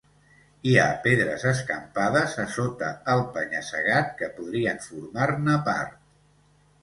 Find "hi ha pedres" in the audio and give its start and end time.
0.69-1.43